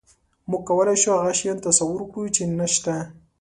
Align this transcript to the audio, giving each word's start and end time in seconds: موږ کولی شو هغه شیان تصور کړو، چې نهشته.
موږ 0.49 0.61
کولی 0.67 0.95
شو 1.01 1.11
هغه 1.19 1.33
شیان 1.39 1.57
تصور 1.67 2.01
کړو، 2.11 2.27
چې 2.35 2.43
نهشته. 2.57 2.93